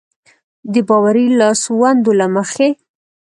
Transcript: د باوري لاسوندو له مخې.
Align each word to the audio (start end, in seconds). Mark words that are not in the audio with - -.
د 0.73 0.75
باوري 0.87 1.27
لاسوندو 1.39 2.11
له 2.19 2.27
مخې. 2.35 2.69